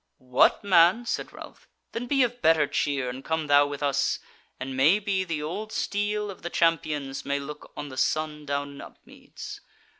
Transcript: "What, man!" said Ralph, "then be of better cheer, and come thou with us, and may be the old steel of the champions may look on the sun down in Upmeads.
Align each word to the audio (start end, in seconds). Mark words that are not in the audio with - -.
"What, 0.33 0.63
man!" 0.63 1.05
said 1.05 1.31
Ralph, 1.31 1.67
"then 1.91 2.07
be 2.07 2.23
of 2.23 2.41
better 2.41 2.65
cheer, 2.65 3.07
and 3.07 3.23
come 3.23 3.45
thou 3.45 3.67
with 3.67 3.83
us, 3.83 4.17
and 4.59 4.75
may 4.75 4.97
be 4.97 5.23
the 5.23 5.43
old 5.43 5.71
steel 5.71 6.31
of 6.31 6.41
the 6.41 6.49
champions 6.49 7.23
may 7.23 7.39
look 7.39 7.71
on 7.77 7.89
the 7.89 7.97
sun 7.97 8.47
down 8.47 8.71
in 8.71 8.81
Upmeads. 8.81 9.61